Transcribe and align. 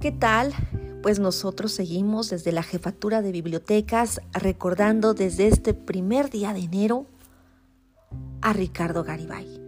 ¿Qué 0.00 0.12
tal? 0.12 0.54
Pues 1.02 1.18
nosotros 1.18 1.72
seguimos 1.72 2.30
desde 2.30 2.52
la 2.52 2.62
jefatura 2.62 3.20
de 3.20 3.32
bibliotecas 3.32 4.20
recordando 4.32 5.12
desde 5.12 5.48
este 5.48 5.74
primer 5.74 6.30
día 6.30 6.52
de 6.52 6.60
enero 6.60 7.06
a 8.40 8.52
Ricardo 8.52 9.02
Garibay. 9.02 9.60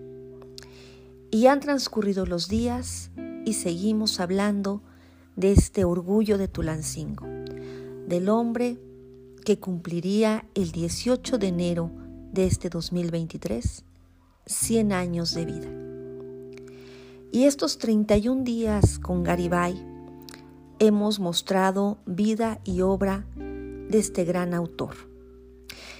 Y 1.32 1.46
han 1.46 1.58
transcurrido 1.58 2.26
los 2.26 2.46
días 2.48 3.10
y 3.44 3.54
seguimos 3.54 4.20
hablando 4.20 4.82
de 5.34 5.50
este 5.50 5.82
orgullo 5.82 6.38
de 6.38 6.46
Tulancingo, 6.46 7.26
del 8.06 8.28
hombre 8.28 8.78
que 9.44 9.58
cumpliría 9.58 10.46
el 10.54 10.70
18 10.70 11.38
de 11.38 11.48
enero 11.48 11.90
de 12.32 12.46
este 12.46 12.68
2023 12.68 13.84
100 14.46 14.92
años 14.92 15.34
de 15.34 15.44
vida. 15.44 15.68
Y 17.32 17.46
estos 17.46 17.78
31 17.78 18.44
días 18.44 19.00
con 19.00 19.24
Garibay 19.24 19.89
hemos 20.80 21.20
mostrado 21.20 21.98
vida 22.06 22.58
y 22.64 22.80
obra 22.80 23.26
de 23.36 23.98
este 23.98 24.24
gran 24.24 24.54
autor, 24.54 24.94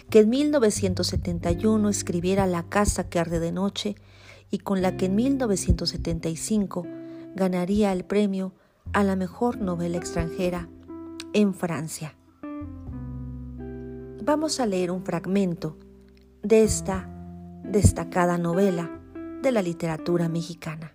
que 0.09 0.21
en 0.21 0.31
1971 0.31 1.89
escribiera 1.91 2.47
La 2.47 2.65
casa 2.65 3.09
que 3.09 3.19
arde 3.19 3.41
de 3.41 3.53
noche 3.53 3.95
y 4.51 4.59
con 4.59 4.81
la 4.81 4.97
que 4.97 5.07
en 5.07 5.17
1975 5.17 6.87
ganaría 7.37 7.93
el 7.93 8.05
premio 8.05 8.55
a 8.95 9.05
la 9.05 9.17
mejor 9.17 9.59
novela 9.59 9.99
extranjera 9.99 10.69
en 11.35 11.55
Francia. 11.55 12.17
Vamos 14.25 14.61
a 14.61 14.67
leer 14.67 14.91
un 14.91 15.05
fragmento 15.05 15.77
de 16.43 16.63
esta 16.63 17.07
destacada 17.65 18.39
novela 18.39 18.91
de 19.43 19.53
la 19.53 19.61
literatura 19.61 20.31
mexicana. 20.31 20.95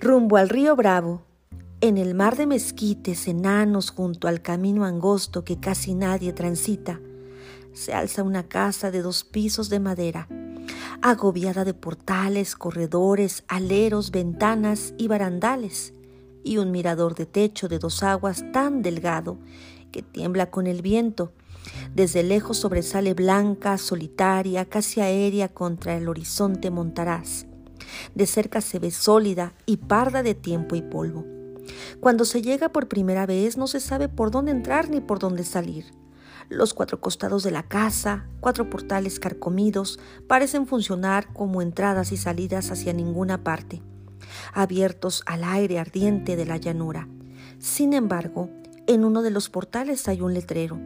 Rumbo 0.00 0.36
al 0.36 0.48
río 0.48 0.76
Bravo, 0.76 1.22
en 1.80 1.98
el 1.98 2.14
mar 2.14 2.36
de 2.36 2.46
mezquites 2.46 3.26
enanos 3.26 3.90
junto 3.90 4.28
al 4.28 4.42
camino 4.42 4.84
angosto 4.84 5.42
que 5.42 5.58
casi 5.58 5.94
nadie 5.94 6.32
transita, 6.32 7.00
se 7.72 7.92
alza 7.94 8.22
una 8.22 8.44
casa 8.44 8.92
de 8.92 9.02
dos 9.02 9.24
pisos 9.24 9.70
de 9.70 9.80
madera, 9.80 10.28
agobiada 11.02 11.64
de 11.64 11.74
portales, 11.74 12.54
corredores, 12.54 13.42
aleros, 13.48 14.12
ventanas 14.12 14.94
y 14.98 15.08
barandales, 15.08 15.94
y 16.44 16.58
un 16.58 16.70
mirador 16.70 17.16
de 17.16 17.26
techo 17.26 17.66
de 17.66 17.80
dos 17.80 18.04
aguas 18.04 18.44
tan 18.52 18.82
delgado 18.82 19.36
que 19.90 20.02
tiembla 20.02 20.48
con 20.48 20.68
el 20.68 20.80
viento. 20.80 21.32
Desde 21.92 22.22
lejos 22.22 22.58
sobresale 22.58 23.14
blanca, 23.14 23.76
solitaria, 23.78 24.64
casi 24.64 25.00
aérea 25.00 25.48
contra 25.48 25.96
el 25.96 26.08
horizonte 26.08 26.70
montaraz. 26.70 27.46
De 28.14 28.26
cerca 28.26 28.60
se 28.60 28.78
ve 28.78 28.90
sólida 28.90 29.52
y 29.66 29.78
parda 29.78 30.22
de 30.22 30.34
tiempo 30.34 30.76
y 30.76 30.82
polvo. 30.82 31.24
Cuando 32.00 32.24
se 32.24 32.42
llega 32.42 32.70
por 32.70 32.88
primera 32.88 33.26
vez 33.26 33.56
no 33.56 33.66
se 33.66 33.80
sabe 33.80 34.08
por 34.08 34.30
dónde 34.30 34.52
entrar 34.52 34.88
ni 34.88 35.00
por 35.00 35.18
dónde 35.18 35.44
salir. 35.44 35.86
Los 36.48 36.72
cuatro 36.72 37.00
costados 37.00 37.42
de 37.42 37.50
la 37.50 37.62
casa, 37.62 38.26
cuatro 38.40 38.70
portales 38.70 39.20
carcomidos, 39.20 39.98
parecen 40.26 40.66
funcionar 40.66 41.32
como 41.34 41.60
entradas 41.60 42.10
y 42.10 42.16
salidas 42.16 42.70
hacia 42.70 42.94
ninguna 42.94 43.44
parte, 43.44 43.82
abiertos 44.54 45.22
al 45.26 45.44
aire 45.44 45.78
ardiente 45.78 46.36
de 46.36 46.46
la 46.46 46.56
llanura. 46.56 47.06
Sin 47.58 47.92
embargo, 47.92 48.48
en 48.86 49.04
uno 49.04 49.20
de 49.20 49.30
los 49.30 49.50
portales 49.50 50.08
hay 50.08 50.22
un 50.22 50.32
letrero, 50.32 50.80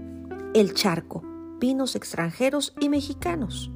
El 0.53 0.75
Charco, 0.75 1.23
vinos 1.61 1.95
extranjeros 1.95 2.75
y 2.81 2.89
mexicanos 2.89 3.71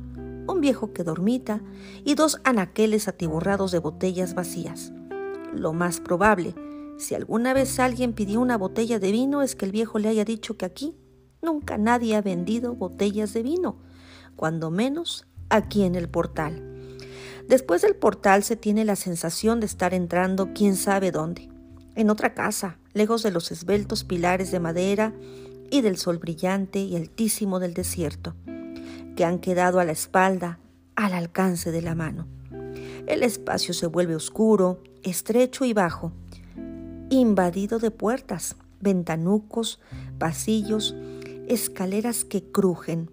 un 0.49 0.61
viejo 0.61 0.93
que 0.93 1.05
dormita 1.05 1.61
y 2.05 2.15
dos 2.15 2.41
anaqueles 2.45 3.09
atiborrados 3.09 3.73
de 3.73 3.79
botellas 3.79 4.35
vacías. 4.35 4.93
Lo 5.53 5.73
más 5.73 6.01
probable, 6.01 6.55
si 6.99 7.15
alguna 7.15 7.53
vez 7.53 7.79
alguien 7.79 8.13
pidió 8.13 8.41
una 8.41 8.57
botella 8.57 8.99
de 8.99 9.13
vino, 9.13 9.43
es 9.43 9.57
que 9.57 9.67
el 9.67 9.73
viejo 9.73 9.99
le 9.99 10.09
haya 10.09 10.25
dicho 10.25 10.57
que 10.57 10.65
aquí 10.65 10.97
nunca 11.43 11.79
nadie 11.79 12.17
ha 12.17 12.23
vendido 12.23 12.75
botellas 12.75 13.33
de 13.33 13.43
vino, 13.43 13.79
cuando 14.35 14.71
menos 14.71 15.27
aquí 15.49 15.85
en 15.85 15.95
el 15.95 16.09
portal. 16.09 16.63
Después 17.49 17.83
del 17.83 17.95
portal 17.95 18.43
se 18.43 18.57
tiene 18.57 18.85
la 18.85 18.97
sensación 18.97 19.61
de 19.61 19.67
estar 19.67 19.95
entrando 19.95 20.53
quién 20.55 20.75
sabe 20.77 21.13
dónde, 21.13 21.49
en 21.95 22.11
otra 22.11 22.35
casa, 22.35 22.79
lejos 22.93 23.23
de 23.23 23.31
los 23.31 23.53
esbeltos 23.53 24.05
pilares 24.05 24.51
de 24.51 24.61
madera 24.61 25.15
y 25.71 25.81
del 25.81 25.97
sol 25.97 26.19
brillante 26.19 26.81
y 26.81 26.97
altísimo 26.97 27.59
del 27.61 27.75
desierto 27.75 28.35
que 29.17 29.25
han 29.25 29.41
quedado 29.41 29.81
a 29.81 29.85
la 29.85 29.93
espalda, 29.93 30.61
al 30.95 31.15
alcance 31.15 31.73
de 31.73 31.83
la 31.83 31.95
mano. 31.95 32.29
El 33.07 33.23
espacio 33.23 33.75
se 33.75 33.87
vuelve 33.87 34.15
oscuro, 34.15 34.83
estrecho 35.03 35.65
y 35.65 35.73
bajo, 35.73 36.13
invadido 37.11 37.79
de 37.79 37.91
puertas, 37.91 38.57
ventanucos, 38.81 39.81
pasillos, 40.19 40.95
escaleras 41.49 42.25
que 42.25 42.45
crujen. 42.45 43.11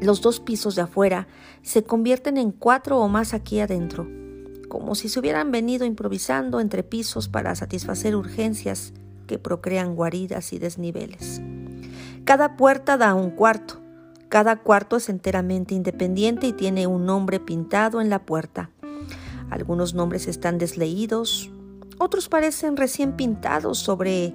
Los 0.00 0.20
dos 0.20 0.40
pisos 0.40 0.74
de 0.76 0.82
afuera 0.82 1.26
se 1.62 1.84
convierten 1.84 2.36
en 2.36 2.52
cuatro 2.52 2.98
o 2.98 3.08
más 3.08 3.32
aquí 3.32 3.60
adentro, 3.60 4.06
como 4.68 4.94
si 4.94 5.08
se 5.08 5.20
hubieran 5.20 5.50
venido 5.50 5.86
improvisando 5.86 6.60
entre 6.60 6.82
pisos 6.82 7.28
para 7.28 7.54
satisfacer 7.54 8.16
urgencias 8.16 8.92
que 9.26 9.38
procrean 9.38 9.94
guaridas 9.94 10.52
y 10.52 10.58
desniveles. 10.58 11.40
Cada 12.24 12.56
puerta 12.56 12.96
da 12.96 13.14
un 13.14 13.30
cuarto, 13.30 13.75
cada 14.36 14.56
cuarto 14.56 14.96
es 14.96 15.08
enteramente 15.08 15.74
independiente 15.74 16.46
y 16.46 16.52
tiene 16.52 16.86
un 16.86 17.06
nombre 17.06 17.40
pintado 17.40 18.02
en 18.02 18.10
la 18.10 18.26
puerta. 18.26 18.68
Algunos 19.48 19.94
nombres 19.94 20.26
están 20.26 20.58
desleídos, 20.58 21.50
otros 21.96 22.28
parecen 22.28 22.76
recién 22.76 23.16
pintados 23.16 23.78
sobre 23.78 24.34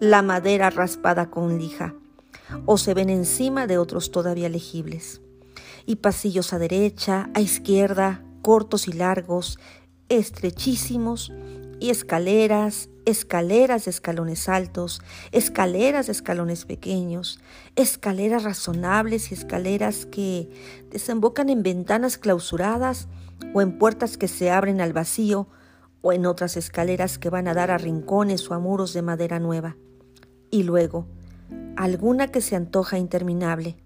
la 0.00 0.20
madera 0.20 0.68
raspada 0.68 1.30
con 1.30 1.58
lija, 1.58 1.94
o 2.66 2.76
se 2.76 2.92
ven 2.92 3.08
encima 3.08 3.66
de 3.66 3.78
otros 3.78 4.10
todavía 4.10 4.50
legibles. 4.50 5.22
Y 5.86 5.96
pasillos 5.96 6.52
a 6.52 6.58
derecha, 6.58 7.30
a 7.32 7.40
izquierda, 7.40 8.22
cortos 8.42 8.86
y 8.86 8.92
largos, 8.92 9.58
estrechísimos, 10.10 11.32
y 11.80 11.90
escaleras, 11.90 12.90
escaleras 13.04 13.84
de 13.84 13.90
escalones 13.90 14.48
altos, 14.48 15.00
escaleras 15.32 16.06
de 16.06 16.12
escalones 16.12 16.64
pequeños, 16.64 17.40
escaleras 17.76 18.44
razonables 18.44 19.30
y 19.30 19.34
escaleras 19.34 20.06
que 20.06 20.50
desembocan 20.90 21.48
en 21.48 21.62
ventanas 21.62 22.18
clausuradas 22.18 23.08
o 23.54 23.62
en 23.62 23.78
puertas 23.78 24.18
que 24.18 24.28
se 24.28 24.50
abren 24.50 24.80
al 24.80 24.92
vacío 24.92 25.48
o 26.00 26.12
en 26.12 26.26
otras 26.26 26.56
escaleras 26.56 27.18
que 27.18 27.30
van 27.30 27.48
a 27.48 27.54
dar 27.54 27.70
a 27.70 27.78
rincones 27.78 28.50
o 28.50 28.54
a 28.54 28.58
muros 28.58 28.92
de 28.92 29.02
madera 29.02 29.38
nueva. 29.38 29.76
Y 30.50 30.62
luego, 30.62 31.06
alguna 31.76 32.28
que 32.28 32.40
se 32.40 32.56
antoja 32.56 32.98
interminable, 32.98 33.76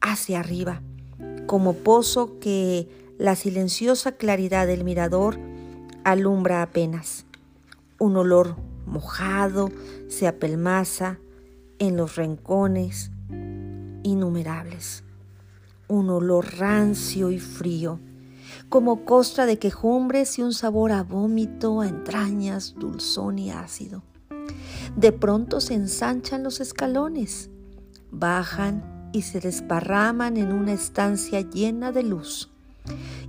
hacia 0.00 0.40
arriba, 0.40 0.82
como 1.46 1.74
pozo 1.74 2.38
que 2.40 2.88
la 3.18 3.36
silenciosa 3.36 4.12
claridad 4.12 4.66
del 4.66 4.84
mirador 4.84 5.38
alumbra 6.04 6.62
apenas 6.62 7.24
un 8.02 8.16
olor 8.16 8.56
mojado 8.84 9.70
se 10.08 10.26
apelmaza 10.26 11.20
en 11.78 11.96
los 11.96 12.16
rincones 12.16 13.12
innumerables. 14.02 15.04
Un 15.86 16.10
olor 16.10 16.58
rancio 16.58 17.30
y 17.30 17.38
frío, 17.38 18.00
como 18.68 19.04
costra 19.04 19.46
de 19.46 19.60
quejumbres 19.60 20.36
y 20.40 20.42
un 20.42 20.52
sabor 20.52 20.90
a 20.90 21.04
vómito, 21.04 21.80
a 21.80 21.86
entrañas, 21.86 22.74
dulzón 22.76 23.38
y 23.38 23.52
ácido. 23.52 24.02
De 24.96 25.12
pronto 25.12 25.60
se 25.60 25.74
ensanchan 25.74 26.42
los 26.42 26.58
escalones, 26.58 27.50
bajan 28.10 29.10
y 29.12 29.22
se 29.22 29.38
desparraman 29.38 30.38
en 30.38 30.52
una 30.52 30.72
estancia 30.72 31.40
llena 31.40 31.92
de 31.92 32.02
luz 32.02 32.50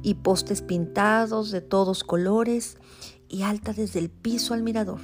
y 0.01 0.15
postes 0.15 0.63
pintados 0.63 1.51
de 1.51 1.61
todos 1.61 2.03
colores 2.03 2.77
y 3.33 3.41
alta 3.41 3.73
desde 3.73 3.97
el 3.97 4.11
piso 4.11 4.53
al 4.53 4.61
mirador. 4.61 5.01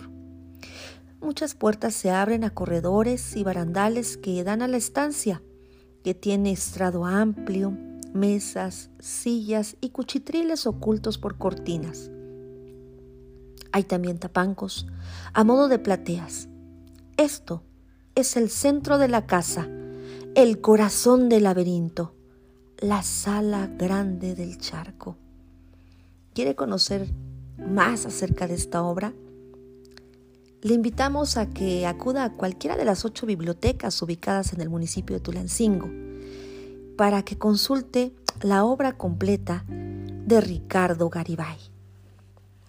Muchas 1.20 1.56
puertas 1.56 1.96
se 1.96 2.12
abren 2.12 2.44
a 2.44 2.52
corredores 2.52 3.36
y 3.36 3.44
barandales 3.44 4.18
que 4.18 4.44
dan 4.44 4.62
a 4.62 4.68
la 4.68 4.78
estancia, 4.78 5.42
que 6.04 6.14
tiene 6.14 6.52
estrado 6.52 7.06
amplio, 7.06 7.76
mesas, 8.14 8.92
sillas 9.00 9.78
y 9.82 9.90
cuchitriles 9.90 10.68
ocultos 10.68 11.18
por 11.18 11.40
cortinas. 11.40 12.12
Hay 13.72 13.84
también 13.84 14.20
tapancos 14.20 14.86
a 15.34 15.44
modo 15.44 15.68
de 15.68 15.80
plateas. 15.80 16.50
Esto 17.18 17.64
es 18.14 18.38
el 18.38 18.52
centro 18.52 19.00
de 19.00 19.08
la 19.08 19.26
casa, 19.26 19.68
el 20.36 20.62
corazón 20.62 21.30
del 21.30 21.46
laberinto, 21.46 22.14
la 22.78 23.02
sala 23.02 23.68
grande 23.76 24.36
del 24.36 24.60
charco. 24.60 25.18
¿Quiere 26.34 26.56
conocer 26.56 27.08
más 27.68 28.06
acerca 28.06 28.48
de 28.48 28.56
esta 28.56 28.84
obra, 28.84 29.14
le 30.62 30.74
invitamos 30.74 31.38
a 31.38 31.50
que 31.50 31.88
acuda 31.88 32.26
a 32.26 32.34
cualquiera 32.34 32.76
de 32.76 32.84
las 32.84 33.06
ocho 33.06 33.26
bibliotecas 33.26 34.02
ubicadas 34.02 34.52
en 34.54 34.62
el 34.62 34.70
municipio 34.70 35.16
de 35.16 35.22
Tulancingo 35.22 35.90
para 36.98 37.24
que 37.24 37.38
consulte 37.38 38.14
la 38.42 38.66
obra 38.66 38.98
completa 38.98 39.64
de 39.68 40.42
Ricardo 40.42 41.10
Garibay. 41.10 41.58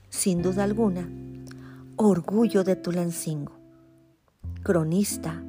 sin 0.08 0.42
duda 0.42 0.64
alguna, 0.64 1.08
orgullo 1.96 2.64
de 2.64 2.76
Tulancingo, 2.76 3.52
cronista 4.62 5.42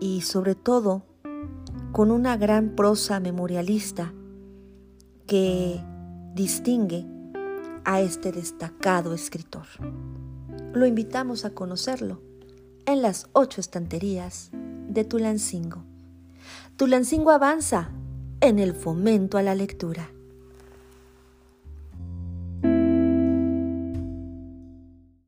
y 0.00 0.22
sobre 0.22 0.54
todo 0.54 1.02
con 1.92 2.10
una 2.10 2.36
gran 2.36 2.70
prosa 2.76 3.20
memorialista 3.20 4.12
que 5.26 5.80
distingue 6.34 7.06
a 7.84 8.00
este 8.00 8.32
destacado 8.32 9.14
escritor. 9.14 9.66
Lo 10.72 10.86
invitamos 10.86 11.44
a 11.44 11.50
conocerlo 11.50 12.22
en 12.86 13.02
las 13.02 13.28
ocho 13.32 13.60
estanterías 13.60 14.50
de 14.52 15.04
Tulancingo. 15.04 15.84
Tulancingo 16.76 17.30
avanza 17.30 17.90
en 18.40 18.58
el 18.58 18.74
fomento 18.74 19.38
a 19.38 19.42
la 19.42 19.54
lectura. 19.54 20.13